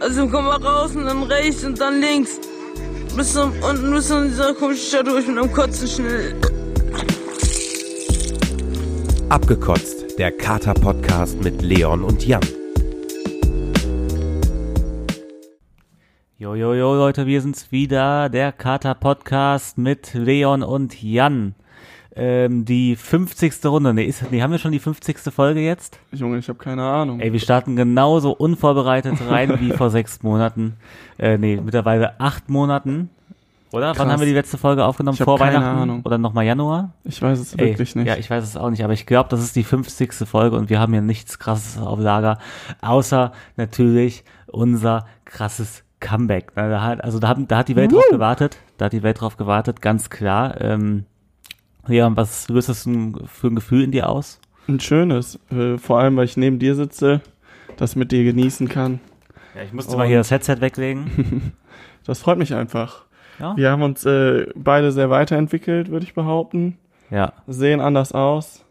[0.00, 2.40] Also komm mal raus und dann rechts und dann links.
[3.16, 6.34] Bis zum, unten bis zu dieser komischen Stadt durch mit einem Kotzen schnell.
[9.28, 12.42] Abgekotzt, der Kater-Podcast mit Leon und Jan.
[16.38, 21.54] Jo, jo, jo, Leute, wir sind's wieder, der Kater-Podcast mit Leon und Jan.
[22.16, 23.64] Ähm, die 50.
[23.64, 25.18] Runde, nee, ist, nee, haben wir schon die 50.
[25.34, 25.98] Folge jetzt?
[26.12, 27.18] Junge, ich habe keine Ahnung.
[27.20, 30.74] Ey, wir starten genauso unvorbereitet rein wie vor sechs Monaten.
[31.18, 33.10] Äh, nee, mittlerweile acht Monaten.
[33.72, 33.88] Oder?
[33.88, 34.08] Wann Krass.
[34.12, 35.16] haben wir die letzte Folge aufgenommen?
[35.16, 35.78] Vor keine Weihnachten?
[35.80, 36.02] Ahnung.
[36.04, 36.92] Oder nochmal Januar?
[37.02, 38.06] Ich weiß es Ey, wirklich nicht.
[38.06, 40.14] Ja, ich weiß es auch nicht, aber ich glaube, das ist die 50.
[40.28, 42.38] Folge und wir haben hier nichts krasses auf Lager,
[42.80, 46.52] außer natürlich unser krasses Comeback.
[46.54, 49.02] Na, Da hat, also da, haben, da hat die Welt drauf gewartet, da hat die
[49.02, 50.60] Welt drauf gewartet, ganz klar.
[50.60, 51.06] Ähm,
[51.88, 54.40] ja, was löst das denn für ein Gefühl in dir aus?
[54.68, 55.38] Ein schönes.
[55.50, 57.20] Äh, vor allem, weil ich neben dir sitze,
[57.76, 59.00] das mit dir genießen kann.
[59.54, 61.52] Ja, ich musste mal hier das Headset weglegen.
[62.06, 63.04] Das freut mich einfach.
[63.40, 66.76] Ja, Wir haben uns äh, beide sehr weiterentwickelt, würde ich behaupten.
[67.08, 67.32] ja.
[67.46, 68.62] Sehen anders aus.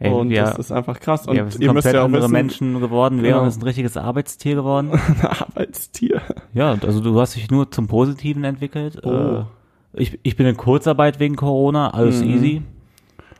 [0.00, 1.28] Ey, und wir, das ist einfach krass.
[1.28, 3.20] Und ja, wir sind ihr müsst komplett ja auch andere wissen, Menschen geworden.
[3.20, 3.46] Leon Genau.
[3.46, 4.90] ist ein richtiges Arbeitstier geworden.
[4.90, 6.20] ein Arbeitstier.
[6.52, 8.98] Ja, und also du hast dich nur zum Positiven entwickelt.
[9.04, 9.10] Oh.
[9.12, 9.44] Äh,
[9.94, 12.30] ich, ich bin in Kurzarbeit wegen Corona, alles Mhm.
[12.30, 12.62] easy.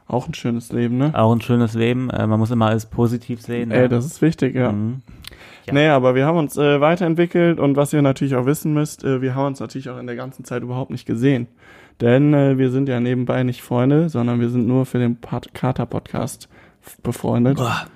[0.08, 1.12] Auch ein schönes Leben, ne?
[1.14, 2.10] Auch ein schönes Leben.
[2.10, 3.70] Äh, man muss immer alles positiv sehen.
[3.70, 3.88] Ey, ne?
[3.88, 4.70] das ist wichtig, ja.
[4.72, 5.00] Mhm.
[5.66, 5.72] Ja.
[5.74, 9.22] Nee, aber wir haben uns äh, weiterentwickelt und was ihr natürlich auch wissen müsst, äh,
[9.22, 11.46] wir haben uns natürlich auch in der ganzen Zeit überhaupt nicht gesehen.
[12.00, 15.54] Denn äh, wir sind ja nebenbei nicht Freunde, sondern wir sind nur für den Pat-
[15.54, 16.48] Kater-Podcast
[17.02, 17.58] befreundet.
[17.58, 17.86] Boah,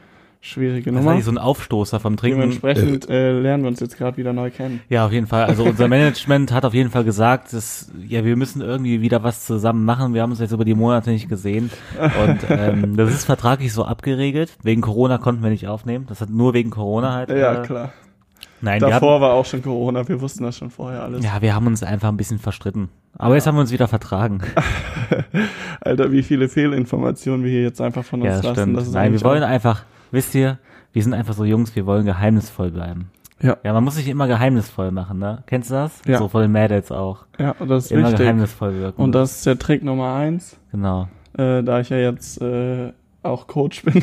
[0.46, 1.14] Schwierige das war Nummer.
[1.16, 2.40] nicht so ein Aufstoßer vom Trinken.
[2.40, 4.80] Dementsprechend äh, lernen wir uns jetzt gerade wieder neu kennen.
[4.88, 5.44] Ja, auf jeden Fall.
[5.44, 9.44] Also unser Management hat auf jeden Fall gesagt, dass, ja, wir müssen irgendwie wieder was
[9.44, 10.14] zusammen machen.
[10.14, 11.70] Wir haben uns jetzt über die Monate nicht gesehen.
[11.98, 14.56] Und ähm, das ist vertraglich so abgeregelt.
[14.62, 16.06] Wegen Corona konnten wir nicht aufnehmen.
[16.08, 17.30] Das hat nur wegen Corona halt.
[17.30, 17.92] Ja, äh, klar.
[18.62, 21.22] Nein, Davor haben, war auch schon Corona, wir wussten das schon vorher alles.
[21.24, 22.88] ja, wir haben uns einfach ein bisschen verstritten.
[23.18, 24.40] Aber jetzt haben wir uns wieder vertragen.
[25.80, 28.60] Alter, wie viele Fehlinformationen wir hier jetzt einfach von uns Ja, das lassen.
[28.60, 28.76] stimmt.
[28.78, 29.84] Das ist Nein, wir eigentlich wollen einfach,
[30.16, 30.58] wisst ihr,
[30.92, 33.10] wir sind einfach so Jungs, wir wollen geheimnisvoll bleiben.
[33.40, 33.58] Ja.
[33.62, 35.42] Ja, man muss sich immer geheimnisvoll machen, ne?
[35.46, 36.00] Kennst du das?
[36.06, 36.18] Ja.
[36.18, 37.26] So von den Mädels auch.
[37.38, 38.20] Ja, das ist Immer wichtig.
[38.20, 39.02] geheimnisvoll wirken.
[39.02, 40.58] Und das ist der Trick Nummer eins.
[40.72, 41.08] Genau.
[41.36, 44.02] äh, da ich ja jetzt äh, auch Coach bin.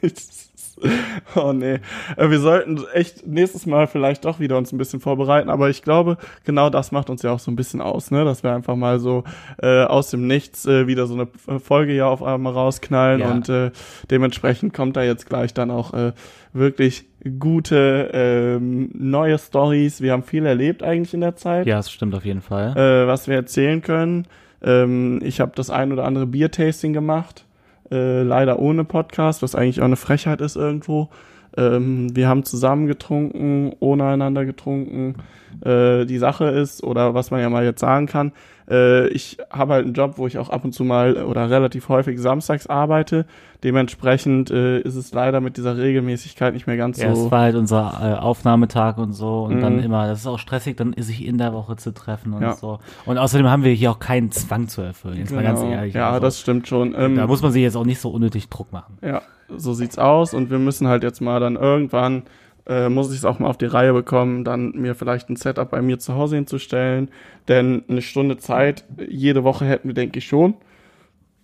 [1.36, 1.78] oh nee.
[2.16, 5.82] Äh, wir sollten echt nächstes Mal vielleicht doch wieder uns ein bisschen vorbereiten, aber ich
[5.82, 8.24] glaube, genau das macht uns ja auch so ein bisschen aus, ne?
[8.24, 9.24] Dass wir einfach mal so
[9.62, 13.30] äh, aus dem Nichts äh, wieder so eine F- Folge ja auf einmal rausknallen Ja.
[13.30, 13.70] und äh,
[14.10, 16.12] dementsprechend kommt da jetzt gleich dann auch äh,
[16.52, 17.06] wirklich
[17.38, 20.02] gute ähm, neue Stories.
[20.02, 22.76] Wir haben viel erlebt eigentlich in der Zeit Ja, das stimmt auf jeden Fall.
[22.76, 24.26] äh, was wir erzählen können.
[24.62, 27.45] Ähm, ich habe das ein oder andere Biertasting gemacht,
[27.90, 31.08] äh, leider ohne Podcast, was eigentlich auch eine Frechheit ist irgendwo.
[31.56, 35.16] Ähm, wir haben zusammen getrunken, ohne einander getrunken.
[35.64, 38.32] Äh, die Sache ist, oder was man ja mal jetzt sagen kann,
[38.70, 41.88] äh, ich habe halt einen Job, wo ich auch ab und zu mal oder relativ
[41.88, 43.24] häufig samstags arbeite.
[43.64, 47.26] Dementsprechend äh, ist es leider mit dieser Regelmäßigkeit nicht mehr ganz ja, so.
[47.26, 49.60] es war halt unser äh, Aufnahmetag und so und Mhm.
[49.60, 52.52] dann immer, das ist auch stressig, dann sich in der Woche zu treffen und Ja.
[52.54, 52.78] so.
[53.06, 55.72] Und außerdem haben wir hier auch keinen Zwang zu erfüllen, jetzt mal ganz Genau.
[55.72, 55.94] ehrlich.
[55.94, 56.94] Ja, also, das stimmt schon.
[56.96, 58.98] Ähm, da muss man sich jetzt auch nicht so unnötig Druck machen.
[59.02, 59.22] Ja,
[59.56, 62.22] so sieht's aus und wir müssen halt jetzt mal dann irgendwann,
[62.66, 65.70] äh, muss ich es auch mal auf die Reihe bekommen, dann mir vielleicht ein Setup
[65.70, 67.10] bei mir zu Hause hinzustellen,
[67.48, 70.54] denn eine Stunde Zeit jede Woche hätten wir, denke ich, schon.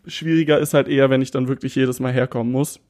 [0.07, 2.81] Schwieriger ist halt eher, wenn ich dann wirklich jedes Mal herkommen muss.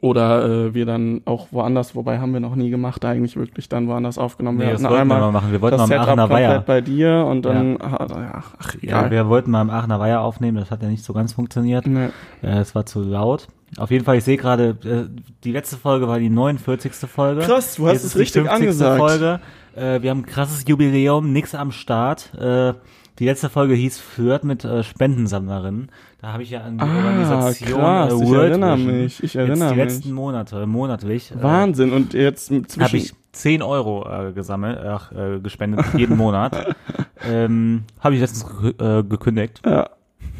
[0.00, 3.86] Oder äh, wir dann auch woanders, wobei haben wir noch nie gemacht, eigentlich wirklich dann
[3.86, 4.58] woanders aufgenommen.
[4.58, 5.52] Nee, wir das wollten wir einmal mal machen.
[5.52, 6.60] Wir wollten mal Setup Aachener Weiher.
[6.60, 9.10] bei dir und dann, ach, ach, ach Ja, egal.
[9.10, 11.86] wir wollten mal am Aachener Weiher aufnehmen, das hat ja nicht so ganz funktioniert.
[11.86, 12.08] Nee.
[12.42, 13.46] Äh, es war zu laut.
[13.78, 16.92] Auf jeden Fall, ich sehe gerade, äh, die letzte Folge war die 49.
[17.08, 17.40] Folge.
[17.42, 18.52] Krass, du hast Jetzt es richtig 50.
[18.52, 18.98] angesagt.
[18.98, 19.40] Folge.
[19.76, 22.32] Äh, wir haben ein krasses Jubiläum, nix am Start.
[22.34, 22.74] Äh,
[23.18, 25.90] die letzte Folge hieß Flirt mit äh, Spendensammlerinnen.
[26.20, 29.14] Da habe ich ja an die Ah, Organisation krass, äh, ich World erinnere Vision mich,
[29.22, 29.84] ich jetzt erinnere die mich.
[29.84, 31.92] letzten Monate, äh, monatlich, äh, Wahnsinn.
[31.92, 36.74] Und jetzt habe zwischen ich 10 Euro äh, gesammelt, ach, äh, gespendet, jeden Monat.
[37.28, 38.46] ähm, habe ich letztens
[38.78, 39.60] äh, gekündigt.
[39.64, 39.90] Ja,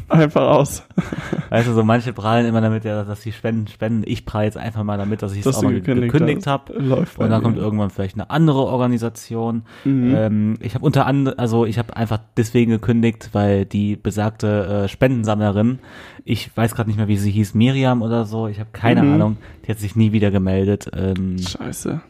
[0.09, 0.83] einfach aus.
[1.49, 4.03] Weißt du, so manche prahlen immer damit, ja, dass sie spenden, spenden.
[4.05, 6.73] Ich prahle jetzt einfach mal damit, dass ich es auch mal gekündigt gekündigt, habe.
[6.73, 9.63] Und dann kommt irgendwann vielleicht eine andere Organisation.
[9.83, 10.15] Mhm.
[10.15, 14.87] Ähm, ich habe unter anderem, also ich habe einfach deswegen gekündigt, weil die besagte äh,
[14.87, 15.79] Spendensammlerin,
[16.23, 19.13] ich weiß gerade nicht mehr, wie sie hieß, Miriam oder so, ich habe keine Mhm.
[19.13, 20.89] Ahnung, die hat sich nie wieder gemeldet.
[20.95, 22.01] Ähm, Scheiße.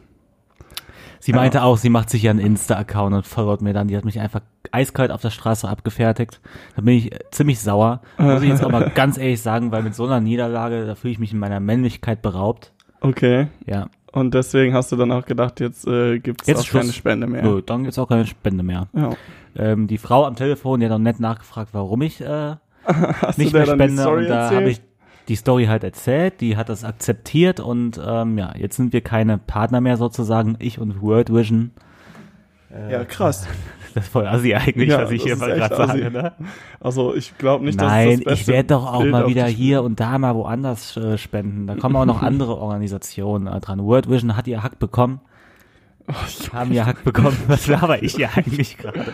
[1.26, 3.88] Sie meinte auch, sie macht sich ja einen Insta-Account und followt mir dann.
[3.88, 4.40] Die hat mich einfach
[4.70, 6.40] eiskalt auf der Straße abgefertigt.
[6.76, 8.00] Da bin ich äh, ziemlich sauer.
[8.18, 11.12] Muss ich jetzt auch mal ganz ehrlich sagen, weil mit so einer Niederlage, da fühle
[11.12, 12.72] ich mich in meiner Männlichkeit beraubt.
[13.00, 13.48] Okay.
[13.66, 13.88] Ja.
[14.12, 16.82] Und deswegen hast du dann auch gedacht, jetzt äh, gibt es auch Schluss.
[16.82, 17.42] keine Spende mehr.
[17.42, 18.86] Nö, dann gibt's auch keine Spende mehr.
[18.94, 19.10] Ja.
[19.56, 22.54] Ähm, die Frau am Telefon, die hat dann nett nachgefragt, warum ich äh,
[23.36, 24.08] nicht mehr spende.
[24.08, 24.80] Und da habe ich
[25.28, 29.38] die Story halt erzählt, die hat das akzeptiert und ähm, ja, jetzt sind wir keine
[29.38, 31.72] Partner mehr sozusagen, ich und World Vision.
[32.90, 33.46] ja, krass.
[33.94, 36.32] Das ist voll assi eigentlich, Ja, was ich hier mal gerade sage, ne?
[36.80, 39.46] Also ich glaube nicht, dass Nein, das das ich werde doch auch Bild mal wieder
[39.46, 41.66] hier und da mal woanders äh, spenden.
[41.66, 43.82] Da kommen auch noch andere Organisationen äh, dran.
[43.82, 45.22] World Vision hat ihr Hack bekommen.
[46.52, 47.36] Haben ihr Hack bekommen.
[47.48, 49.04] Was laber ich hier eigentlich gerade?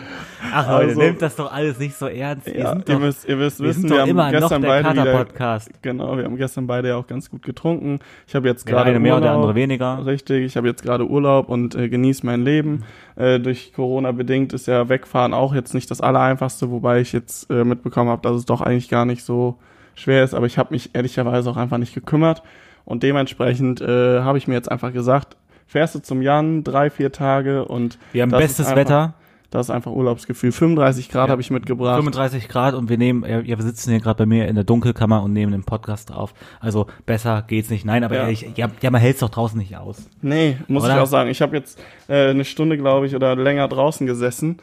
[0.53, 2.45] Ach Leute, Also- nehmt das doch alles nicht so ernst.
[2.47, 4.39] Wir Ja, sind ihr doch, müsst, ihr müsst wir wissen, wir doch haben immer noch
[4.39, 7.99] gestern der beide wieder, genau, wir haben gestern beide ja auch ganz gut getrunken.
[8.27, 9.41] Ich habe jetzt Der gerade eine mehr und der Urlaub.
[9.43, 10.05] andere weniger.
[10.05, 12.83] Richtig, ich habe jetzt gerade Urlaub und äh, genieße mein Leben.
[13.15, 17.49] Äh, durch Corona bedingt ist ja Wegfahren auch jetzt nicht das Allereinfachste, wobei ich jetzt
[17.49, 19.57] äh, mitbekommen habe, dass es doch eigentlich gar nicht so
[19.95, 20.33] schwer ist.
[20.33, 22.43] Aber ich habe mich ehrlicherweise auch einfach nicht gekümmert
[22.85, 25.37] und dementsprechend äh, habe ich mir jetzt einfach gesagt,
[25.73, 29.13] fährst du zum Jan drei, vier Tage und Wir haben bestes einfach- Wetter,
[29.49, 30.51] das ist einfach Urlaubsgefühl.
[30.51, 31.31] 35 Grad Ja.
[31.31, 31.95] habe ich mitgebracht.
[31.97, 35.23] 35 Grad und wir nehmen, ja, wir sitzen hier gerade bei mir in der Dunkelkammer
[35.23, 36.33] und nehmen den Podcast auf.
[36.59, 37.85] Also besser geht's nicht.
[37.85, 38.21] Nein, aber Ja.
[38.23, 40.07] ehrlich, ja, ja man hält's doch draußen nicht aus.
[40.21, 40.95] Nee, muss Oder?
[40.95, 41.29] ich auch sagen.
[41.31, 44.57] Ich habe jetzt äh, eine Stunde, glaube ich, oder länger draußen gesessen.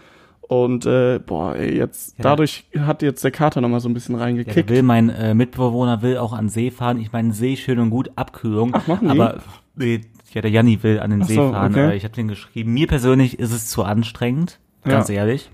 [0.50, 2.24] Und äh, boah, ey, jetzt Ja.
[2.24, 4.56] dadurch hat jetzt der Kater noch mal so ein bisschen Ja, reingekickt.
[4.56, 6.98] der will, mein äh, Mitbewohner will auch an See fahren.
[6.98, 8.70] Ich meine, See schön und gut, Abkühlung.
[8.74, 9.20] Ach, machen die?
[9.20, 9.38] aber
[9.76, 10.00] nee,
[10.32, 11.70] ja, der Janni will an den Ach See so, fahren.
[11.72, 11.90] okay.
[11.92, 12.72] Äh, ich habe den geschrieben.
[12.74, 15.14] Mir persönlich ist es zu anstrengend, ganz Ja.
[15.14, 15.50] ehrlich.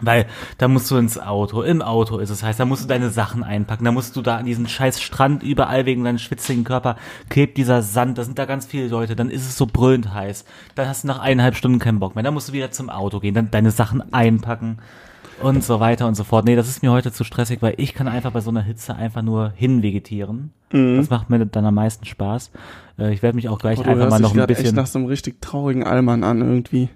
[0.00, 0.26] Weil
[0.58, 3.42] da musst du ins Auto, im Auto ist es heißt, da musst du deine Sachen
[3.42, 6.96] einpacken, da musst du da an diesen scheiß Strand überall wegen deinem schwitzigen Körper
[7.28, 10.44] klebt dieser Sand, da sind da ganz viele Leute, dann ist es so brüllend heiß,
[10.76, 13.18] dann hast du nach eineinhalb Stunden keinen Bock mehr, dann musst du wieder zum Auto
[13.18, 14.78] gehen, dann deine Sachen einpacken
[15.42, 16.44] und so weiter und so fort.
[16.44, 18.94] Nee, das ist mir heute zu stressig, weil ich kann einfach bei so einer Hitze
[18.94, 20.52] einfach nur hinvegetieren.
[20.72, 20.96] Mhm.
[20.96, 22.50] Das macht mir dann am meisten Spaß.
[22.98, 25.08] Äh, Ich werde mich auch gleich du einfach mal noch ein bisschen nach so einem
[25.08, 26.88] richtig traurigen Allmann an irgendwie.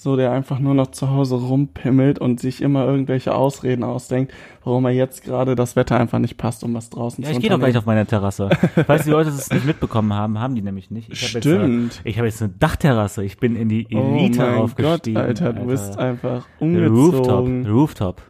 [0.00, 4.84] So, der einfach nur noch zu Hause rumpimmelt und sich immer irgendwelche Ausreden ausdenkt, warum
[4.84, 7.50] er jetzt gerade das Wetter einfach nicht passt, um was draußen Ja, zu ich gehe
[7.50, 8.48] doch gleich auf meine Terrasse.
[8.86, 11.10] Falls die Leute es nicht mitbekommen haben, haben die nämlich nicht.
[11.12, 12.00] Ich habe jetzt, äh, Stimmt.
[12.04, 13.24] ich habe jetzt eine Dachterrasse.
[13.24, 15.16] Ich bin in die Oh Elite mein Gott, aufgestiegen.
[15.16, 17.40] Alter, du bist einfach Der Rooftop.
[17.40, 17.66] umgezogen.
[17.66, 18.22] Rooftop.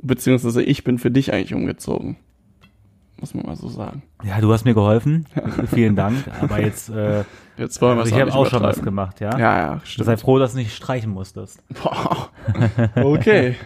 [0.00, 2.18] Beziehungsweise ich bin für dich eigentlich umgezogen.
[3.18, 4.04] Muss man mal so sagen.
[4.24, 5.26] Ja, du hast mir geholfen.
[5.74, 6.18] Vielen Dank.
[6.40, 7.24] Aber jetzt, äh,
[7.56, 9.38] Jetzt wollen wir also es ich habe auch schon was gemacht, ja.
[9.38, 10.06] Ja, ja, stimmt.
[10.06, 11.62] Sei froh, dass du nicht streichen musstest.
[11.82, 12.30] Boah.
[12.96, 13.56] Okay.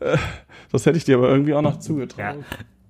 [0.00, 0.16] Äh,
[0.72, 2.36] das hätte ich dir aber irgendwie auch noch zugetraut.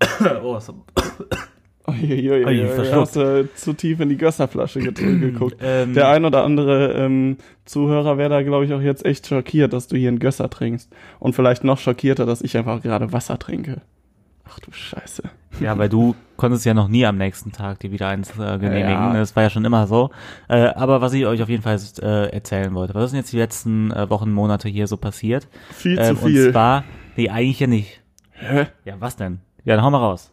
[0.43, 0.85] oh, so.
[1.88, 3.00] Uiuiui, Ui, verschluckt.
[3.00, 5.56] hast du zu tief in die Gösserflasche geguckt.
[5.62, 9.73] Ähm, Der ein oder andere ähm, Zuhörer wäre da, glaube ich, auch jetzt echt schockiert,
[9.73, 10.93] dass du hier einen Gösser trinkst.
[11.19, 13.81] Und vielleicht noch schockierter, dass ich einfach gerade Wasser trinke.
[14.49, 15.23] Ach du Scheiße.
[15.61, 18.91] Ja, weil du konntest ja noch nie am nächsten Tag dir wieder eins äh, genehmigen.
[18.91, 19.12] Ja.
[19.15, 20.11] Das war ja schon immer so.
[20.49, 23.33] Äh, aber was ich euch auf jeden Fall äh, erzählen wollte, was ist denn jetzt
[23.33, 25.49] die letzten äh, Wochen, Monate hier so passiert?
[25.71, 26.47] Viel Ähm, zu viel.
[26.47, 26.85] Und zwar,
[27.17, 28.00] nee, eigentlich ja nicht.
[28.33, 28.67] Hä?
[28.85, 29.41] Ja, was denn?
[29.65, 30.31] Ja, dann hau mal raus.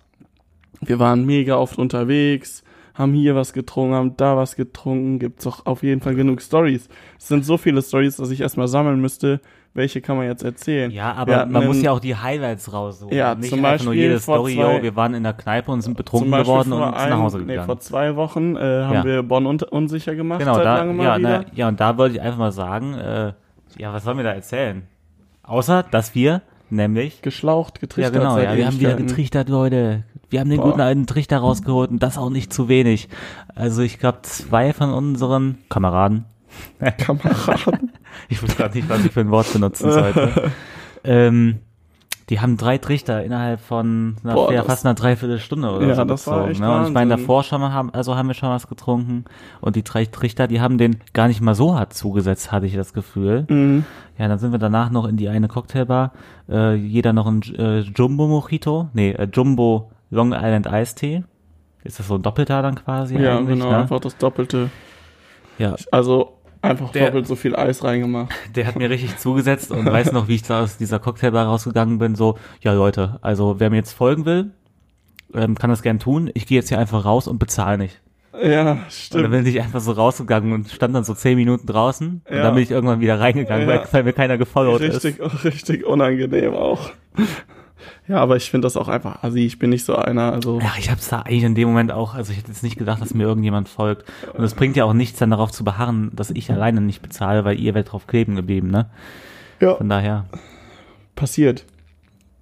[0.82, 2.64] Wir waren mega oft unterwegs,
[2.96, 5.20] haben hier was getrunken, haben da was getrunken.
[5.20, 6.88] Gibt's doch auf jeden Fall genug Stories.
[7.20, 9.40] Es sind so viele Stories, dass ich erstmal sammeln müsste.
[9.74, 10.90] Welche kann man jetzt erzählen?
[10.90, 13.14] Ja, aber man muss ja auch die Highlights raussuchen.
[13.14, 15.70] Ja, nicht zum einfach nur Beispiel jede Story, zwei- yo, wir waren in der Kneipe
[15.70, 17.60] und sind betrunken Beispiel geworden und sind nach Hause gegangen.
[17.60, 19.04] Nee, vor zwei Wochen äh, haben Ja.
[19.04, 22.38] wir Bonn un unsicher gemacht, genau, da, ja, na, ja, und da wollte ich einfach
[22.40, 23.34] mal sagen, äh,
[23.78, 24.84] ja, was sollen wir da erzählen?
[25.44, 28.14] Außer, dass wir nämlich Geschlaucht, Ja, getrichtert.
[28.14, 30.04] genau, seit ja, wir haben wieder getrichtert, Leute.
[30.30, 30.68] Wir haben den Boah.
[30.72, 33.10] guten alten Trichter rausgeholt und das auch nicht zu wenig.
[33.54, 36.26] Also ich glaube, zwei von unseren Kameraden,
[36.98, 37.92] Kameraden.
[38.30, 40.52] ich wusste gerade nicht, was ich für ein Wort benutzen sollte,
[41.04, 41.60] ähm,
[42.30, 46.26] die haben drei Trichter innerhalb von einer, Boah, fast einer Dreiviertelstunde oder Ja, so das
[46.26, 46.52] war gezogen.
[46.54, 46.76] echt Ne?
[46.76, 49.26] Und ich meine, davor schon mal haben, also haben wir schon was getrunken
[49.62, 52.74] und die drei Trichter, die haben den gar nicht mal so hart zugesetzt, hatte ich
[52.74, 53.46] das Gefühl.
[53.48, 53.86] Mhm.
[54.18, 56.14] Ja, dann sind wir danach noch in die eine Cocktailbar.
[56.50, 58.90] Äh, jeder noch ein äh, Jumbo Mojito.
[58.94, 61.24] Nee, äh, Jumbo Long Island Tea.
[61.84, 63.78] Ist das so ein doppelter dann quasi Ja, genau, ne?
[63.78, 64.70] einfach das Doppelte.
[65.60, 68.34] Ja, Also einfach Der- doppelt so viel Eis reingemacht.
[68.56, 72.00] der hat mir richtig zugesetzt und weiß noch, wie ich da aus dieser Cocktailbar rausgegangen
[72.00, 72.16] bin.
[72.16, 74.52] So, ja Leute, also wer mir jetzt folgen will,
[75.34, 76.32] ähm, kann das gern tun.
[76.34, 78.02] Ich gehe jetzt hier einfach raus und bezahle nicht.
[78.34, 79.32] Ja, Und dann stimmt.
[79.32, 82.22] bin ich einfach so rausgegangen und stand dann so zehn Minuten draußen.
[82.28, 82.42] Und Ja.
[82.44, 83.76] dann bin ich irgendwann wieder reingegangen, Ja.
[83.76, 85.06] weil, weil mir keiner gefollowt ist.
[85.06, 86.90] Richtig, richtig unangenehm auch.
[88.08, 89.40] Ja, aber ich finde das auch einfach assi.
[89.46, 90.60] Ich bin nicht so einer, also.
[90.60, 93.02] Ja, ich hab's da eigentlich in dem Moment auch, also ich hätte jetzt nicht gedacht,
[93.02, 94.06] dass mir irgendjemand folgt.
[94.34, 97.46] Und es bringt ja auch nichts, dann darauf zu beharren, dass ich alleine nicht bezahle,
[97.46, 98.88] weil ihr werdet drauf kleben geblieben, ne?
[99.60, 100.26] Ja, Von daher.
[101.16, 101.66] passiert.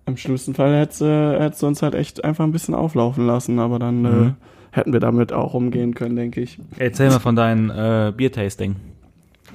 [0.05, 3.59] Im schlimmsten Fall hättest, äh, hättest du uns halt echt einfach ein bisschen auflaufen lassen,
[3.59, 4.27] aber dann Mhm.
[4.27, 6.59] äh, hätten wir damit auch umgehen können, denke ich.
[6.77, 8.75] Erzähl mal von deinem äh, Biertasting.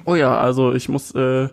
[0.05, 1.49] Oh ja, also ich muss, äh,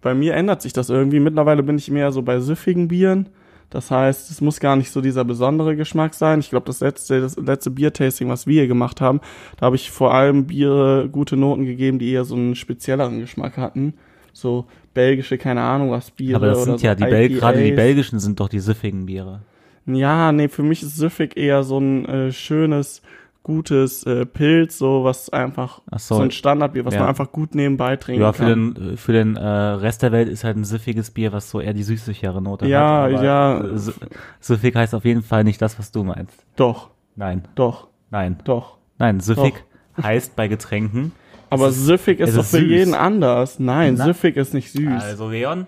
[0.00, 1.20] bei mir ändert sich das irgendwie.
[1.20, 3.28] Mittlerweile bin ich mehr so bei süffigen Bieren.
[3.72, 6.40] Das heißt, es muss gar nicht so dieser besondere Geschmack sein.
[6.40, 9.22] Ich glaube, das letzte, das letzte Biertasting, was wir hier gemacht haben,
[9.56, 13.56] da habe ich vor allem Biere gute Noten gegeben, die eher so einen spezielleren Geschmack
[13.56, 13.94] hatten.
[14.34, 16.36] So belgische, keine Ahnung was, Biere.
[16.36, 19.06] Aber das oder sind so ja die Bel gerade die belgischen sind doch die süffigen
[19.06, 19.40] Biere.
[19.86, 23.00] Ja, nee, für mich ist süffig eher so ein äh, schönes,
[23.42, 26.22] gutes äh, Pilz, so was einfach Ach so, so.
[26.22, 27.00] ein Standardbier, was Ja.
[27.00, 28.74] man einfach gut nebenbei trinken Ja, für kann.
[28.74, 31.74] den, für den äh, Rest der Welt ist halt ein süffiges Bier, was so eher
[31.74, 33.22] die süßlichere Note Ja, hat.
[33.22, 33.58] ja.
[33.60, 33.94] äh, sü-
[34.40, 36.44] Süffig heißt auf jeden Fall nicht das, was du meinst.
[36.56, 38.78] Doch, Nein, doch, nein, doch.
[38.98, 39.20] nein.
[39.20, 39.54] Süffig
[40.02, 41.12] heißt bei Getränken.
[41.50, 42.68] Aber ist- süffig ist es doch ist für süß.
[42.70, 43.58] jeden anders.
[43.58, 44.04] Nein, Na?
[44.06, 45.02] süffig ist nicht süß.
[45.02, 45.66] Also Leon,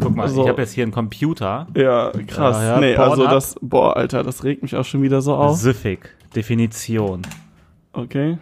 [0.00, 1.66] guck mal, Also- ich habe jetzt hier einen Computer.
[1.76, 2.56] Ja, krass.
[2.56, 3.30] Ja, ja, nee, also Pornhub.
[3.30, 5.56] das, boah, Alter, das regt mich auch schon wieder so auf.
[5.56, 7.22] Süffig, Definition.
[7.92, 8.38] Okay.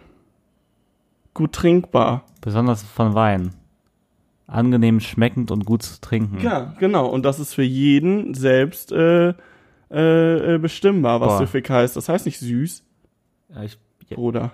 [1.33, 2.23] Gut trinkbar.
[2.41, 3.53] Besonders von Wein.
[4.47, 6.39] Angenehm schmeckend und gut zu trinken.
[6.41, 7.07] Ja, genau.
[7.07, 9.29] Und das ist für jeden selbst äh,
[9.89, 11.37] äh, äh, bestimmbar, was Boah.
[11.39, 11.95] süffig heißt.
[11.95, 12.83] Das heißt nicht süß,
[13.55, 13.77] Ja, Ich,
[14.15, 14.51] Bruder.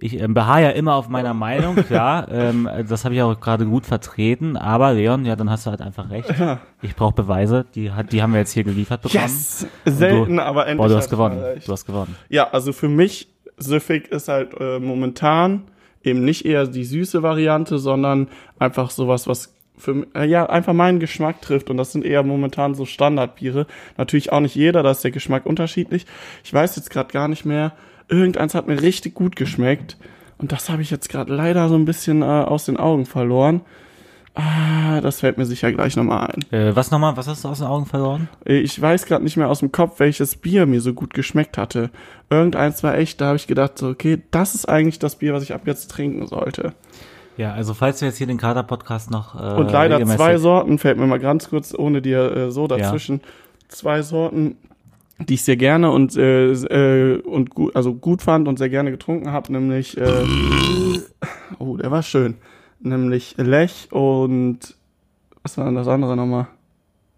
[0.00, 2.28] Ich ähm, beharre ja immer auf meiner Meinung, klar.
[2.30, 4.56] ähm, das habe ich auch gerade gut vertreten.
[4.56, 6.32] Aber Leon, ja, dann hast du halt einfach recht.
[6.38, 6.60] Ja.
[6.82, 7.66] Ich brauche Beweise.
[7.74, 9.24] Die, hat, die haben wir jetzt hier geliefert bekommen.
[9.24, 9.66] Yes!
[9.84, 10.86] Selten, du, aber endlich.
[10.86, 11.42] Boah, du hast gewonnen.
[11.64, 12.14] Du hast gewonnen.
[12.28, 15.64] Ja, also für mich, süffig ist halt äh, momentan
[16.04, 18.28] eben nicht eher die süße Variante, sondern
[18.58, 22.74] einfach sowas, was für äh, ja einfach meinen Geschmack trifft und das sind eher momentan
[22.74, 23.66] so Standardbiere.
[23.96, 26.06] Natürlich auch nicht jeder, da ist der Geschmack unterschiedlich.
[26.44, 27.72] Ich weiß jetzt gerade gar nicht mehr.
[28.08, 29.96] Irgendeins hat mir richtig gut geschmeckt
[30.38, 33.60] und das habe ich jetzt gerade leider so ein bisschen äh, aus den Augen verloren.
[34.34, 36.52] Ah, das fällt mir sicher gleich nochmal ein.
[36.52, 37.16] Äh, was nochmal?
[37.16, 38.28] Was hast du aus den Augen verloren?
[38.46, 41.58] Äh, Ich weiß gerade nicht mehr aus dem Kopf, welches Bier mir so gut geschmeckt
[41.58, 41.90] hatte.
[42.30, 45.42] Irgendeins war echt, da habe ich gedacht, so, okay, das ist eigentlich das Bier, was
[45.42, 46.72] ich ab jetzt trinken sollte.
[47.36, 50.98] Ja, also falls du jetzt hier den Kater-Podcast noch äh, Und leider zwei Sorten, fällt
[50.98, 53.20] mir mal ganz kurz ohne dir äh, so dazwischen,
[53.68, 54.56] zwei Sorten,
[55.18, 58.90] die ich sehr gerne und äh, äh, und gut, also gut fand und sehr gerne
[58.90, 60.24] getrunken habe, nämlich äh,
[61.58, 62.36] oh, der war schön,
[62.80, 64.76] nämlich Lech und
[65.42, 66.46] was war denn das andere nochmal?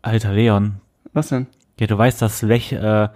[0.03, 0.77] Alter Leon,
[1.13, 1.47] Was denn?
[1.79, 3.09] ja, du weißt, dass Lech, äh,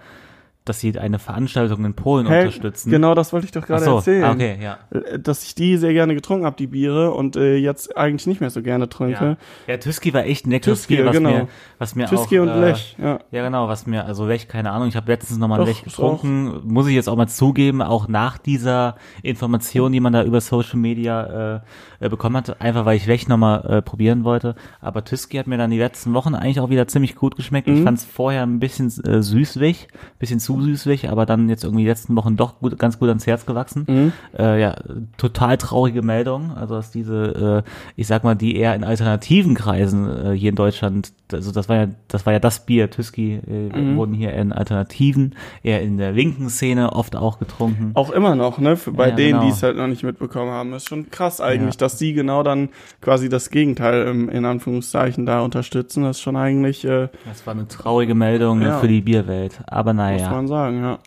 [0.65, 2.39] dass sie eine Veranstaltung in Polen Hä?
[2.39, 2.89] unterstützen.
[2.89, 4.23] Genau, das wollte ich doch gerade so, erzählen.
[4.23, 4.79] ah, okay, ja.
[4.89, 8.41] äh, dass ich die sehr gerne getrunken habe, die Biere, und äh, jetzt eigentlich nicht
[8.41, 9.37] mehr so gerne trinke.
[9.67, 11.29] Ja, ja Tüski war echt ein leckeres Tüski, Bier, was genau.
[11.29, 13.19] mir, was mir Tüski auch, und äh, Lech, ja.
[13.31, 16.87] Ja, genau, was mir, also Lech, keine Ahnung, ich habe letztens nochmal Lech getrunken, muss
[16.87, 21.57] ich jetzt auch mal zugeben, auch nach dieser Information, die man da über Social Media
[21.57, 21.59] äh,
[21.99, 24.55] äh, bekommen hat, einfach weil ich Lech nochmal äh, probieren wollte.
[24.81, 27.67] Aber Tüski hat mir dann die letzten Wochen eigentlich auch wieder ziemlich gut geschmeckt.
[27.67, 27.77] Mhm.
[27.77, 31.83] Ich fand es vorher ein bisschen äh, süßlich, bisschen zu süßlich, aber dann jetzt irgendwie
[31.83, 33.85] die letzten Wochen doch gut, ganz gut ans Herz gewachsen.
[33.87, 34.13] Mhm.
[34.37, 34.75] Äh, ja,
[35.17, 40.07] total traurige Meldung, also dass diese, äh, ich sag mal, die eher in alternativen Kreisen
[40.09, 43.75] äh, hier in Deutschland, also das war ja, das war ja das Bier, Tüski, äh,
[43.79, 43.95] Mhm.
[43.97, 47.91] wurden hier in Alternativen, eher in der linken Szene oft auch getrunken.
[47.95, 48.77] Auch immer noch, ne?
[48.77, 49.45] Für, bei Ja, denen, genau.
[49.45, 50.73] die es halt noch nicht mitbekommen haben.
[50.73, 51.79] Ist schon krass eigentlich, Ja.
[51.79, 52.69] dass die genau dann
[53.01, 56.03] quasi das Gegenteil im, in Anführungszeichen da unterstützen.
[56.03, 58.79] Das ist schon eigentlich, äh, Das war eine traurige Meldung Ja.
[58.79, 59.59] für die Bierwelt.
[59.67, 60.99] Aber muss naja, man sagen, ja.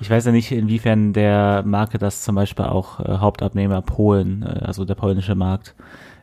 [0.00, 4.64] ich weiß ja nicht, inwiefern der Marke das zum Beispiel auch äh, Hauptabnehmer Polen, äh,
[4.64, 5.74] also der polnische Markt,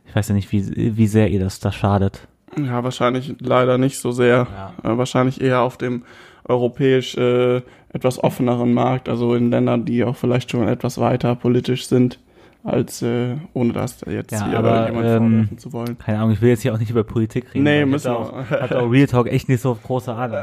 [0.06, 2.28] ich weiß ja nicht, wie, wie sehr ihr das da schadet.
[2.56, 4.48] Ja, wahrscheinlich leider nicht so sehr.
[4.84, 6.04] Äh, wahrscheinlich eher auf dem
[6.46, 11.88] europäisch äh, etwas offeneren Markt, also in Ländern, die auch vielleicht schon etwas weiter politisch
[11.88, 12.20] sind,
[12.64, 15.98] als äh, ohne das jetzt Ja, hier aber, jemand ähm, vorwerfen zu wollen.
[15.98, 17.64] Keine Ahnung, ich will jetzt hier auch nicht über Politik reden.
[17.64, 18.46] Nee, müssen wir.
[18.70, 20.40] da auch Real Talk echt nicht so große Ahnung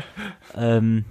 [0.56, 1.04] ähm,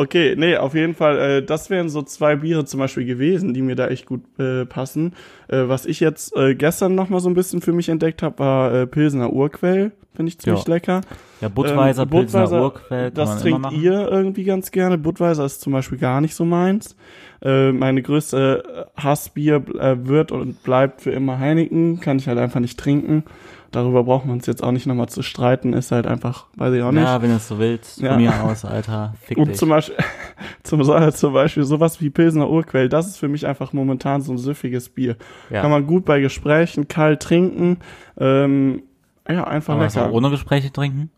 [0.00, 3.62] Okay, nee, auf jeden Fall, äh, das wären so zwei Biere zum Beispiel gewesen, die
[3.62, 5.12] mir da echt gut äh, passen.
[5.48, 8.38] Äh, was ich jetzt äh, gestern noch mal so ein bisschen für mich entdeckt habe,
[8.38, 10.72] war äh, Pilsener Urquell, finde ich ziemlich Ja.
[10.74, 11.00] lecker.
[11.40, 14.98] ja, Budweiser, Ähm, Budweiser, Urquell, kann Das trinkt ihr irgendwie ganz gerne.
[14.98, 16.94] Budweiser ist zum Beispiel gar nicht so meins.
[17.42, 21.98] Äh, meine größte äh, Hassbier äh, wird und bleibt für immer Heineken.
[21.98, 23.24] Kann ich halt einfach nicht trinken.
[23.70, 25.74] Darüber braucht man es jetzt auch nicht nochmal zu streiten.
[25.74, 27.02] Ist halt einfach, weiß ich auch nicht.
[27.02, 28.12] Ja, wenn du es so willst, Ja.
[28.14, 29.56] von mir aus, Alter, fick Und dich.
[29.58, 29.96] zum Beispiel,
[30.62, 30.82] zum,
[31.12, 34.88] zum Beispiel sowas wie Pilsener Urquell, das ist für mich einfach momentan so ein süffiges
[34.88, 35.16] Bier.
[35.50, 35.60] ja.
[35.60, 37.78] Kann man gut bei Gesprächen kalt trinken.
[38.18, 38.82] Ähm,
[39.28, 40.08] ja, einfach das lecker.
[40.08, 41.10] auch ohne Gespräche trinken?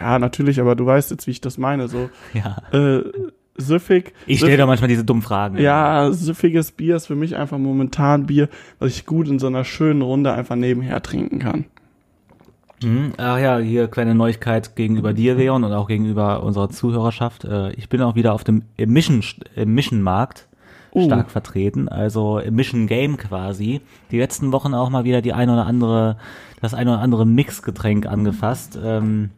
[0.00, 1.88] Ja, natürlich, aber du weißt jetzt, wie ich das meine.
[1.88, 2.56] So Ja.
[2.72, 3.02] äh,
[3.58, 4.14] süffig.
[4.26, 5.58] Ich stelle da manchmal diese dummen Fragen.
[5.58, 9.64] Ja, süffiges Bier ist für mich einfach momentan Bier, was ich gut in so einer
[9.64, 11.66] schönen Runde einfach nebenher trinken kann.
[12.82, 13.12] Mhm.
[13.18, 17.44] Ach ja, hier kleine Neuigkeit gegenüber dir, Leon, und auch gegenüber unserer Zuhörerschaft.
[17.44, 19.22] Äh, Ich bin auch wieder auf dem Emission,
[19.54, 20.02] Emission
[20.92, 21.04] Uh.
[21.04, 23.80] stark vertreten, also Emission Game quasi.
[24.10, 26.16] Die letzten Wochen auch mal wieder die ein oder andere,
[26.60, 28.76] das ein oder andere Mixgetränk angefasst.
[28.82, 29.30] Ähm,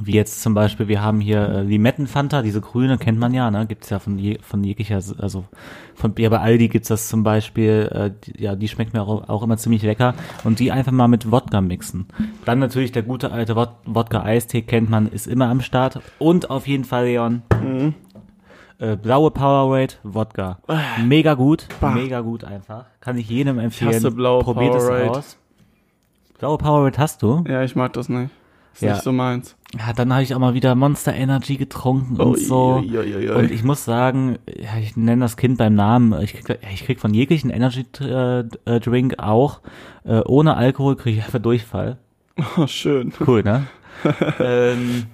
[0.00, 3.66] wie jetzt zum Beispiel, wir haben hier äh, Limettenfanta, diese grüne kennt man ja, ne?
[3.66, 5.44] Gibt's ja von, je, von jeglicher, also
[5.94, 9.28] von ja, bei Aldi gibt's das zum Beispiel, äh, die, ja, die schmeckt mir auch,
[9.28, 12.06] auch immer ziemlich lecker und die einfach mal mit Wodka mixen.
[12.44, 16.66] Dann natürlich der gute alte Wod Wodka-Eistee kennt man, ist immer am Start und auf
[16.66, 17.42] jeden Fall, Leon,
[18.78, 20.58] äh, blaue Powerade, Wodka.
[21.04, 21.92] Mega gut, Bah.
[21.92, 22.84] mega gut einfach.
[23.00, 23.94] Kann ich jedem empfehlen.
[23.94, 25.04] hasse blaue Probiert Powerade.
[25.04, 25.38] es aus.
[26.38, 27.42] Blaue Powerade hast du?
[27.48, 28.30] Ja, ich mag das nicht.
[28.76, 28.92] Ist Ja.
[28.92, 29.56] nicht so meins.
[29.78, 32.76] Ja, dann habe ich auch mal wieder Monster Energy getrunken und Ui, so.
[32.76, 33.30] ui, ui, ui.
[33.30, 36.14] Und ich muss sagen, ich nenne das Kind beim Namen.
[36.22, 39.60] Ich krieg, ich krieg von jeglichen Energy äh, äh, Drink auch
[40.04, 41.96] äh, ohne Alkohol kriege ich einfach Durchfall.
[42.58, 43.12] Oh, schön.
[43.26, 43.66] Cool, ne?
[44.40, 45.04] ähm,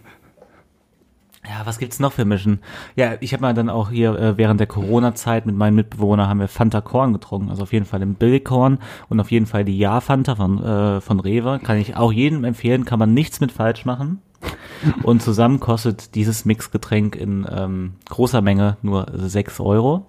[1.44, 2.61] ja, was gibt's noch für Mischen?
[2.94, 6.40] Ja, ich habe mal dann auch hier äh, während der Corona-Zeit mit meinem Mitbewohner haben
[6.40, 9.76] wir Fanta Korn getrunken, also auf jeden Fall den Billigkorn und auf jeden Fall die
[9.76, 13.50] Ja Fanta von äh, von Rewe, kann ich auch jedem empfehlen, kann man nichts mit
[13.52, 14.20] falsch machen.
[15.04, 20.06] Und zusammen kostet dieses Mixgetränk in ähm, großer Menge nur 6 Euro,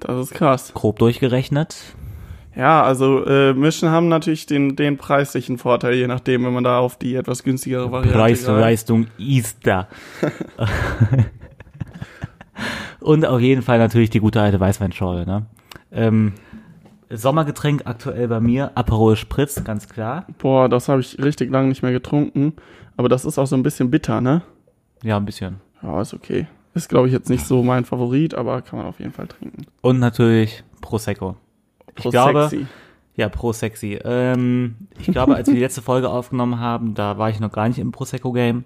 [0.00, 0.72] Das ist krass.
[0.74, 1.76] grob durchgerechnet.
[2.54, 6.78] Ja, also äh, Mischen haben natürlich den, den preislichen Vorteil, je nachdem, wenn man da
[6.78, 8.60] auf die etwas günstigere Variante Preis, greift.
[8.60, 9.88] Leistung ist da.
[13.00, 15.26] Und auf jeden Fall natürlich die gute alte Weißweinschorle.
[15.26, 15.46] Ne?
[15.90, 16.34] Ähm,
[17.14, 20.26] Sommergetränk aktuell bei mir, Aperol Spritz, ganz klar.
[20.38, 22.54] Boah, das habe ich richtig lange nicht mehr getrunken.
[22.96, 24.42] Aber das ist auch so ein bisschen bitter, ne?
[25.02, 25.56] Ja, ein bisschen.
[25.82, 26.46] Ja, ist okay.
[26.74, 29.66] Ist, glaube ich, jetzt nicht so mein Favorit, aber kann man auf jeden Fall trinken.
[29.82, 31.36] Und natürlich Prosecco.
[31.96, 32.66] Ich Pro glaube, sexy.
[33.16, 33.98] ja, Pro Sexy.
[34.04, 37.68] Ähm, ich glaube, als wir die letzte Folge aufgenommen haben, da war ich noch gar
[37.68, 38.64] nicht im Prosecco-Game.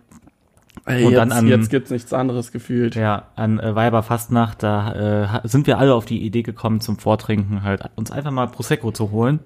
[0.85, 2.95] Ey, und jetzt, dann an- jetzt gibt's nichts anderes gefühlt.
[2.95, 7.62] Ja, an äh, Weiberfastnacht, da äh, sind wir alle auf die Idee gekommen zum Vortrinken,
[7.62, 9.40] halt uns einfach mal Prosecco zu holen.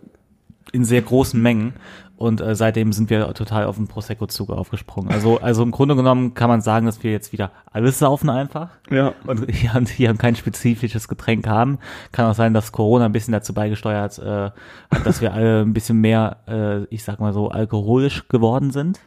[0.73, 1.75] In sehr großen Mengen.
[2.17, 5.11] Und äh, seitdem sind wir total auf den Prosecco-Zug aufgesprungen.
[5.11, 8.69] Also, also im Grunde genommen kann man sagen, dass wir jetzt wieder alles saufen einfach.
[8.91, 9.15] Ja.
[9.27, 11.79] Und hier, hier kein spezifisches Getränk haben.
[12.13, 14.51] Kann auch sein, dass Corona ein bisschen dazu beigesteuert äh,
[14.91, 19.01] hat, dass wir alle ein bisschen mehr, äh, ich sag mal so, alkoholisch geworden sind.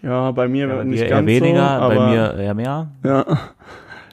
[0.00, 2.88] Ja, bei mir Ja, bei nicht ganz weniger, so, bei mir eher mehr.
[3.02, 3.26] ja,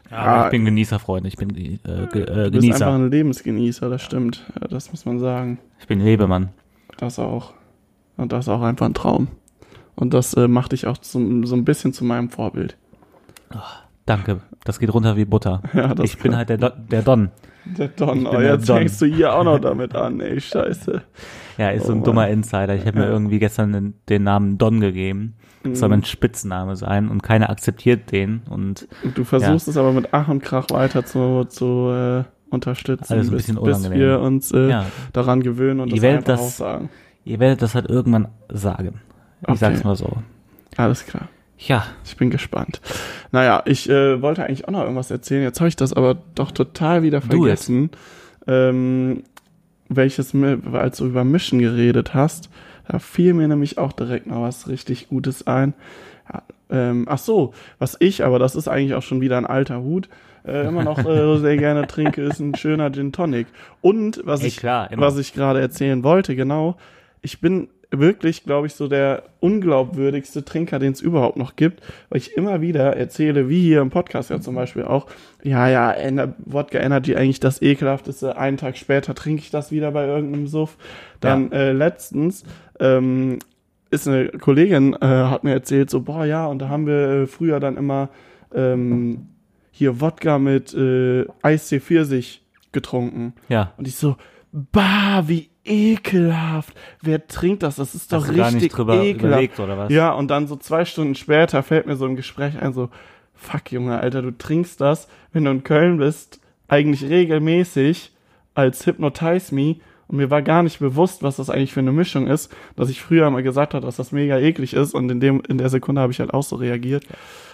[0.10, 1.78] Aber ich bin Genießerfreund, ich bin äh,
[2.12, 2.88] ge, äh, du bist einfach Genießer.
[2.96, 4.44] ein Lebensgenießer, das stimmt.
[4.60, 5.60] Ja, das muss man sagen.
[5.80, 6.50] Ich bin Lebemann.
[7.02, 7.52] Das auch.
[8.16, 9.28] Und das ist auch einfach ein Traum.
[9.96, 12.78] Und das äh, macht dich auch zum, so ein bisschen zu meinem Vorbild.
[14.06, 14.42] Danke.
[14.64, 15.62] Das geht runter wie Butter.
[15.74, 17.30] Ja, ich bin halt der, Do der Don.
[17.66, 18.26] Der Don.
[18.26, 18.78] Oh, jetzt Don.
[18.78, 21.02] fängst du hier auch noch damit an, ey, scheiße.
[21.58, 22.04] Ja, ist so Oh ein Mann.
[22.06, 22.76] dummer Insider.
[22.76, 23.12] Ich habe mir Ja.
[23.12, 25.36] irgendwie gestern den, den Namen Don gegeben.
[25.64, 25.96] Das soll Mhm.
[25.96, 30.28] mein Spitzname sein und keiner akzeptiert den und Und du versuchst es aber mit Ach
[30.28, 34.86] und Krach weiter zu, zu äh, unterstützen, ein bis, bisschen bis wir uns äh, ja,
[35.14, 36.90] daran gewöhnen und Ihr das einfach das- auch sagen.
[37.26, 39.02] ihr werdet das halt irgendwann sagen.
[39.42, 39.58] Ich Okay.
[39.58, 40.18] sag's mal so.
[40.78, 41.28] Alles klar.
[41.58, 42.82] Ja, Ich bin gespannt.
[43.32, 45.44] Naja, ich äh, wollte eigentlich auch noch irgendwas erzählen.
[45.44, 47.92] Jetzt habe ich das aber doch total wieder vergessen.
[48.48, 49.24] Ähm,
[49.90, 50.34] welches,
[50.74, 52.50] als du über Mischen geredet hast,
[52.88, 55.74] da fiel mir nämlich auch direkt noch was richtig Gutes ein.
[56.34, 59.82] Ja, ähm, ach so, was ich, aber das ist eigentlich auch schon wieder ein alter
[59.82, 60.10] Hut,
[60.46, 63.48] äh, immer noch äh, sehr gerne trinke, ist ein schöner Gin Tonic.
[63.82, 66.78] Und was Ey, ich, klar, was ich gerade erzählen wollte, genau,
[67.22, 72.20] ich bin wirklich, glaube ich, so der unglaubwürdigste Trinker, den es überhaupt noch gibt, weil
[72.20, 75.08] ich immer wieder erzähle, wie hier im Podcast ja zum Beispiel auch,
[75.44, 79.92] ja, ja, Ener Wodka Energy eigentlich das ekelhafteste, einen Tag später trinke ich das wieder
[79.92, 80.78] bei irgendeinem Suff.
[81.20, 82.46] Dann äh, letztens
[82.80, 83.40] ähm,
[83.90, 87.28] ist eine Kollegin, äh, hat mir erzählt, so, boah, ja, und da haben wir äh,
[87.28, 88.10] früher dann immer
[88.56, 89.28] ähm,
[89.82, 93.34] hier Wodka mit äh, Eistee Pfirsich getrunken.
[93.50, 93.74] ja.
[93.78, 94.16] Und ich so,
[94.52, 96.76] bah, wie ekelhaft.
[97.02, 97.78] Wer trinkt das?
[97.78, 99.16] Das ist doch Hast richtig ekelhaft.
[99.16, 99.92] überlegt, oder was?
[99.92, 102.90] Ja, und dann so zwei Stunden später fällt mir so ein Gespräch ein, so,
[103.34, 108.12] fuck, Junge, Alter, du trinkst das, wenn du in Köln bist, eigentlich regelmäßig
[108.54, 109.78] als Hypnotize Me.
[110.08, 113.02] Und mir war gar nicht bewusst, was das eigentlich für eine Mischung ist, dass ich
[113.02, 114.94] früher mal gesagt habe, dass das mega eklig ist.
[114.94, 117.04] Und in dem, in der Sekunde habe ich halt auch so reagiert.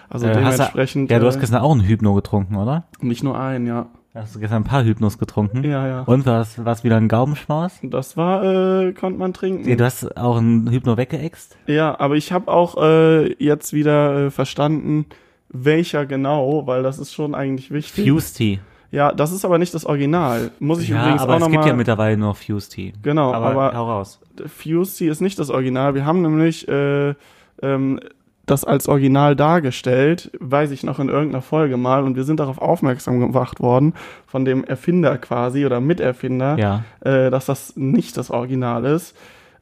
[0.09, 1.11] Also Äh, hast du- dementsprechend.
[1.11, 2.85] Ja, du hast äh, gestern auch einen Hypno getrunken, oder?
[3.01, 3.87] nicht nur ein, ja.
[4.15, 5.63] Hast du gestern ein paar Hypnos getrunken?
[5.63, 6.01] Ja, ja.
[6.01, 7.73] Und was war's wieder ein Gaumenschmaus?
[7.83, 9.69] Das war, äh, konnte man trinken.
[9.69, 11.55] Ja, du hast auch einen Hypno weggeext?
[11.67, 15.05] Ja, aber ich habe auch äh, jetzt wieder äh, verstanden,
[15.49, 18.09] welcher genau, weil das ist schon eigentlich wichtig.
[18.09, 18.59] Fuse Tea.
[18.89, 20.49] Ja, das ist aber nicht das Original.
[20.59, 21.75] Muss ich ja, übrigens aber auch es gibt ja nochmal.
[21.75, 22.93] mittlerweile nur Fuse Tea.
[23.03, 24.19] Genau, aber, aber- hau raus.
[24.47, 25.93] Fuse Tea ist nicht das Original.
[25.93, 27.13] Wir haben nämlich äh,
[27.61, 27.99] ähm,
[28.47, 32.57] das als Original dargestellt, weiß ich noch in irgendeiner Folge mal, und wir sind darauf
[32.57, 33.93] aufmerksam gemacht worden
[34.25, 36.83] von dem Erfinder quasi oder Miterfinder, Ja.
[37.01, 39.15] äh, dass das nicht das Original ist.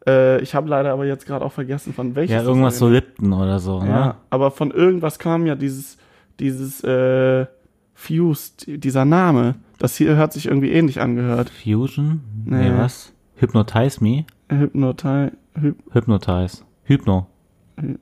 [0.08, 2.34] Äh, ich habe leider aber jetzt gerade auch vergessen, von welches.
[2.36, 3.90] Ja, irgendwas so Lipton oder so, ne?
[3.90, 5.98] Ja, aber von irgendwas kam ja dieses,
[6.40, 7.48] dieses äh,
[7.96, 9.56] Fused, dieser Name.
[9.80, 11.50] Das hier hört sich irgendwie ähnlich angehört.
[11.50, 12.22] Fusion?
[12.46, 12.78] Nee, Nee.
[12.78, 13.14] was?
[13.38, 14.26] Hypnotize me?
[14.50, 16.64] Hypnotai, Hyp Hypnotize.
[16.84, 17.28] Hypno.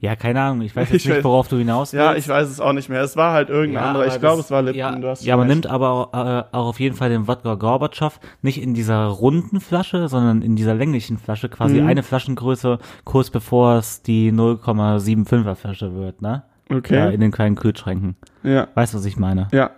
[0.01, 0.61] Ja, keine Ahnung.
[0.61, 2.03] Ich weiß jetzt Ich nicht, weiß- worauf du hinaus willst.
[2.05, 3.01] ja, ich weiß es auch nicht mehr.
[3.01, 4.07] Es war halt irgendein Ja, anderer.
[4.07, 4.79] Ich glaube, es war Lipton.
[4.79, 7.55] Ja, du hast ja aber nimmt aber auch, äh, auch auf jeden Fall den Wodka
[7.55, 11.87] Gorbatschow nicht in dieser runden Flasche, sondern in dieser länglichen Flasche, quasi Mhm.
[11.87, 16.43] eine Flaschengröße, kurz bevor es die 0,75er Flasche wird, ne?
[16.69, 17.13] Ja, Okay.
[17.13, 18.15] in den kleinen Kühlschränken.
[18.43, 18.67] Ja.
[18.73, 19.47] Weißt du, was ich meine?
[19.51, 19.71] Ja.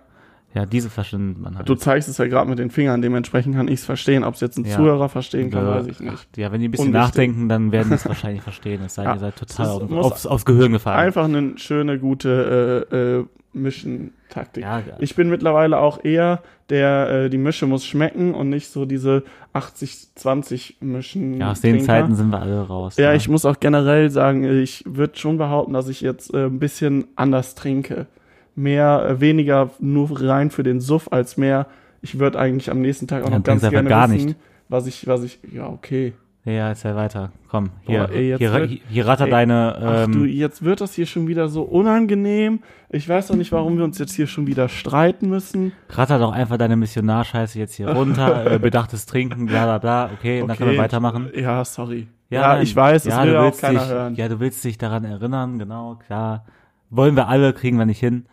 [0.56, 1.68] Ja, diese nimmt man halt.
[1.68, 3.02] Du zeigst es ja gerade mit den Fingern.
[3.02, 4.24] Dementsprechend kann ich es verstehen.
[4.24, 4.78] Ob es jetzt ein Ja.
[4.78, 6.38] Zuhörer verstehen kann, Ja, weiß ich nicht.
[6.38, 7.08] Ja, wenn die ein bisschen Unwichtig.
[7.08, 8.82] nachdenken, dann werden die es wahrscheinlich verstehen.
[8.86, 10.98] Es sei denn, Ja, ihr seid total auf, aufs, aufs Gehirn gefallen.
[10.98, 14.63] Einfach eine schöne, gute äh, äh, Mischen-Taktik.
[14.63, 18.86] Ja, Ich bin mittlerweile auch eher der, äh, die Mische muss schmecken und nicht so
[18.86, 21.39] diese 80-20 Mischen.
[21.39, 21.86] ja, aus den Trinker.
[21.86, 22.98] Zeiten sind wir alle raus.
[22.98, 23.18] Ja, ne?
[23.18, 27.06] ich muss auch generell sagen, ich würde schon behaupten, dass ich jetzt äh, ein bisschen
[27.15, 28.08] anders trinke.
[28.56, 31.68] Mehr, äh, weniger nur rein für den Suff als mehr.
[32.02, 34.38] Ich würde eigentlich am nächsten Tag auch Ja, noch dann ganz gerne gar wissen, nicht.
[34.70, 36.13] was ich, was ich, ja, okay.
[36.46, 37.32] Ja, erzähl weiter.
[37.50, 40.63] Komm, hier, Boah, ey, jetzt hier, wird- hier, ratter ey, deine, Ach du, ähm, jetzt
[40.63, 42.60] wird das hier schon wieder so unangenehm.
[42.89, 45.72] Ich weiß doch nicht, warum wir uns jetzt hier schon wieder streiten müssen.
[45.89, 50.44] ratter doch einfach deine Missionarscheiße jetzt hier runter, äh, bedachtes Trinken, bla bla bla, okay,
[50.46, 51.30] dann können wir weitermachen.
[51.36, 52.08] Ja, sorry.
[52.30, 52.63] Ja, nein.
[52.63, 54.15] ich weiß, das ja, will du ja auch willst keiner dich, hören.
[54.15, 56.46] Ja, du willst dich daran erinnern, genau, klar.
[56.91, 58.26] Wollen wir alle, kriegen wir nicht hin.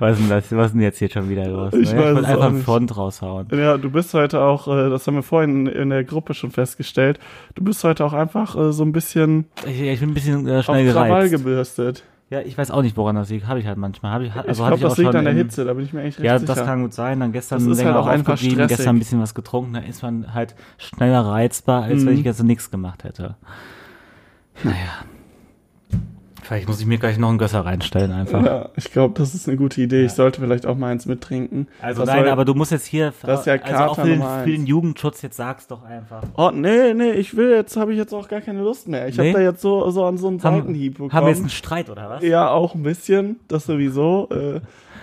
[0.00, 1.72] Was, ist denn das, was ist denn jetzt hier schon wieder los?
[1.74, 1.98] Ich ne?
[1.98, 2.62] weiß wollte es einfach einen.
[2.62, 3.48] Front raushauen.
[3.52, 7.18] Ja, du bist heute auch, äh, das haben wir vorhin in der Gruppe schon festgestellt,
[7.54, 10.58] du bist heute auch einfach äh, so ein bisschen Ich, ich bin ein bisschen äh,
[10.58, 11.32] auf schnell Krawall gereizt.
[11.32, 12.02] gebürstet.
[12.30, 13.46] Ja, ich weiß auch nicht, woran das liegt.
[13.46, 14.12] Habe ich halt manchmal.
[14.12, 16.18] Hab ich, also ich glaube, das liegt an der Hitze, da bin ich mir echt
[16.18, 16.54] recht Ja, sicher.
[16.54, 17.20] das kann gut sein.
[17.20, 18.68] Dann gestern Das ist länger halt auch einfach stressig.
[18.68, 22.06] gestern ein bisschen was getrunken, da ist man halt schneller reizbar, als Mhm.
[22.08, 23.36] wenn ich jetzt nichts gemacht hätte.
[24.64, 24.76] Naja.
[26.42, 28.44] Vielleicht muss ich mir gleich noch einen Gösser reinstellen einfach.
[28.44, 30.04] Ja, ich glaube, das ist eine gute Idee.
[30.04, 31.68] Ich sollte vielleicht auch mal eins mittrinken.
[31.80, 34.02] Also Das nein, soll- aber du musst jetzt hier, Das ist ja also auch Kater
[34.02, 36.22] für den, für den Jugendschutz, jetzt sag's doch einfach.
[36.36, 39.08] Oh, nee, nee, ich will jetzt, habe ich jetzt auch gar keine Lust mehr.
[39.08, 39.28] Ich Nee?
[39.30, 41.12] habe da jetzt so, so an so einen Haben, Seitenhieb bekommen.
[41.12, 42.22] haben wir jetzt einen Streit oder was?
[42.24, 44.60] ja, auch ein bisschen, das sowieso, äh,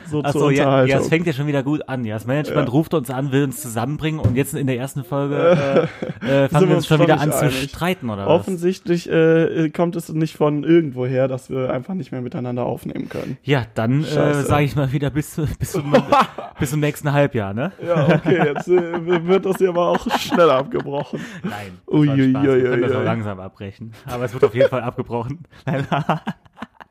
[0.09, 2.03] so zur Achso, ja, ja, es fängt ja schon wieder gut an.
[2.05, 2.71] Ja, das Management Ja.
[2.73, 5.87] ruft uns an, will uns zusammenbringen und jetzt in der ersten Folge
[6.21, 7.69] äh, äh, fangen wir uns schon wieder an zu einig.
[7.69, 8.39] streiten oder was?
[8.41, 13.37] Offensichtlich äh, kommt es nicht von irgendwoher, dass wir einfach nicht mehr miteinander aufnehmen können.
[13.43, 15.93] Ja, dann äh, sage ich mal wieder bis, zu- bis, zum,
[16.59, 17.71] bis zum nächsten Halbjahr, ne?
[17.85, 21.19] Ja, okay, jetzt äh, wird das hier aber auch schnell abgebrochen.
[21.43, 21.79] Nein.
[21.85, 22.15] das war Ui, Spaß.
[22.17, 23.91] ui, Wir können das auch langsam abbrechen.
[24.05, 25.43] Aber es wird auf jeden Fall abgebrochen.
[25.65, 25.85] Nein.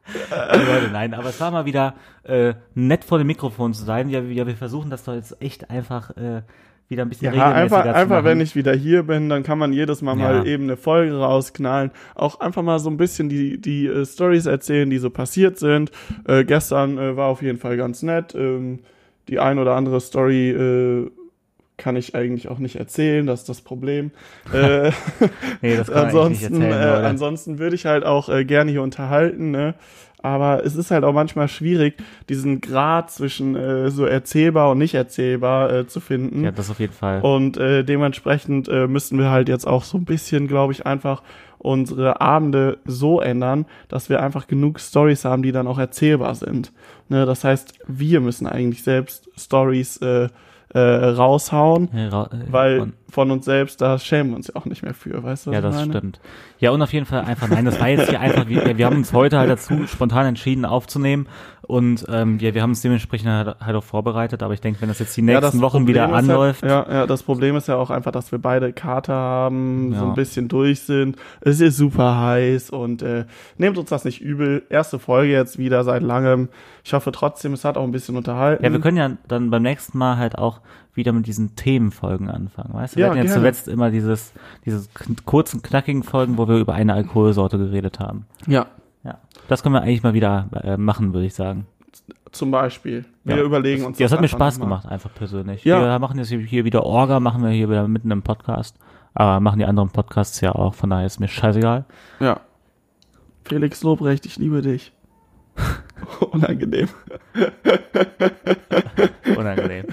[0.31, 1.95] Leute, nein, aber es war mal wieder
[2.25, 4.09] äh, nett vor dem Mikrofon zu sein.
[4.09, 6.43] Ja, wir, ja, wir versuchen das doch jetzt echt einfach äh,
[6.89, 9.73] wieder ein bisschen Ja, regelmäßiger einfach, einfach wenn ich wieder hier bin, dann kann man
[9.73, 10.33] jedes Mal Ja.
[10.33, 11.91] mal eben eine Folge rausknallen.
[12.15, 15.91] Auch einfach mal so ein bisschen die, die äh, Stories erzählen, die so passiert sind.
[16.27, 18.35] Äh, gestern äh, war auf jeden Fall ganz nett.
[18.35, 18.81] Ähm,
[19.29, 21.11] die ein oder andere Story äh,
[21.79, 24.11] kann ich eigentlich auch nicht erzählen, das ist das Problem.
[24.53, 24.91] äh,
[25.63, 28.83] nee, das kann ansonsten, nicht erzählen, äh, ansonsten würde ich halt auch äh, gerne hier
[28.83, 29.75] unterhalten, ne?
[30.21, 31.95] Aber es ist halt auch manchmal schwierig,
[32.29, 36.43] diesen Grad zwischen äh, so erzählbar und nicht erzählbar äh, zu finden.
[36.43, 37.21] Ja, das auf jeden Fall.
[37.21, 41.23] Und äh, dementsprechend äh, müssten wir halt jetzt auch so ein bisschen, glaube ich, einfach
[41.59, 46.73] unsere Abende so ändern, dass wir einfach genug Stories haben, die dann auch erzählbar sind.
[47.09, 50.29] Ne, das heißt, wir müssen eigentlich selbst Stories äh,
[50.75, 54.67] äh, raushauen, Ja, ra- äh, weil von uns selbst, da schämen wir uns ja auch
[54.67, 55.51] nicht mehr für, weißt du?
[55.51, 55.93] Was Ja, das meine?
[55.93, 56.21] stimmt.
[56.59, 58.97] Ja, und auf jeden Fall einfach, nein, das war jetzt hier einfach, wir, wir haben
[58.97, 61.27] uns heute halt dazu spontan entschieden aufzunehmen
[61.69, 64.89] und ähm, ja, wir haben uns dementsprechend halt, halt auch vorbereitet, aber ich denke, wenn
[64.89, 67.23] das jetzt die Ja, nächsten das Wochen wieder Problem ist anläuft, Ja, ja, ja, das
[67.23, 70.09] Problem ist ja auch einfach, dass wir beide Kater haben, so Ja.
[70.09, 71.17] ein bisschen durch sind.
[71.43, 73.27] Es ist super heiß und äh,
[73.59, 74.63] nehmt uns das nicht übel.
[74.71, 76.49] Erste Folge jetzt wieder seit langem.
[76.85, 78.65] Ich hoffe trotzdem, es hat auch ein bisschen unterhalten.
[78.65, 80.61] ja, wir können ja dann beim nächsten Mal halt auch
[80.95, 82.97] wieder mit diesen Themenfolgen anfangen, weißt du?
[82.97, 83.37] Wir Ja, hatten ja gerne.
[83.39, 84.33] zuletzt immer dieses,
[84.65, 88.25] diese kn- kurzen, knackigen Folgen, wo wir über eine Alkoholsorte geredet haben.
[88.47, 88.67] ja, Ja,
[89.49, 91.67] das können wir eigentlich mal wieder äh, machen, würde ich sagen.
[92.33, 93.05] zum Beispiel.
[93.25, 93.43] Wir Ja.
[93.43, 95.65] überlegen uns Ja, das hat mir Spaß gemacht, einfach persönlich.
[95.65, 95.81] Ja.
[95.81, 98.77] Wir machen jetzt hier wieder Orga, machen wir hier wieder mitten im Podcast.
[99.15, 101.85] Aber machen die anderen Podcasts ja auch, von daher ist mir scheißegal.
[102.21, 102.41] Ja.
[103.45, 104.93] Felix Lobrecht, ich liebe dich.
[106.31, 106.89] Unangenehm.
[109.37, 109.87] Unangenehm.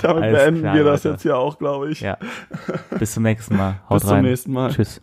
[0.00, 1.14] Damit Alles beenden klar, wir das Leute.
[1.14, 2.00] jetzt hier auch, glaube ich.
[2.00, 2.16] Ja.
[2.98, 3.80] Bis zum nächsten Mal.
[3.88, 4.16] Haut Bis rein.
[4.22, 4.70] zum nächsten Mal.
[4.70, 5.00] Tschüss.